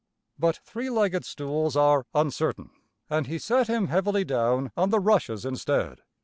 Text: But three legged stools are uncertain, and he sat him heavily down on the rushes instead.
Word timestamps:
But 0.39 0.57
three 0.65 0.89
legged 0.89 1.25
stools 1.25 1.77
are 1.77 2.07
uncertain, 2.15 2.71
and 3.07 3.27
he 3.27 3.37
sat 3.37 3.67
him 3.67 3.85
heavily 3.89 4.23
down 4.25 4.71
on 4.75 4.89
the 4.89 4.99
rushes 4.99 5.45
instead. 5.45 6.01